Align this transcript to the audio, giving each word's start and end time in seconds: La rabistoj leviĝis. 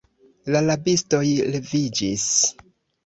La 0.53 0.61
rabistoj 0.67 1.21
leviĝis. 1.57 2.27